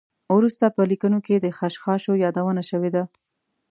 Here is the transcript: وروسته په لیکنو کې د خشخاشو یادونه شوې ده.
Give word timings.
وروسته 0.35 0.65
په 0.75 0.81
لیکنو 0.91 1.19
کې 1.25 1.35
د 1.39 1.47
خشخاشو 1.57 2.13
یادونه 2.23 2.61
شوې 2.69 2.89
ده. 2.95 3.03